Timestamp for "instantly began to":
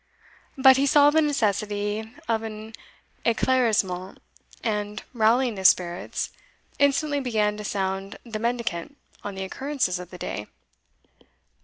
6.79-7.63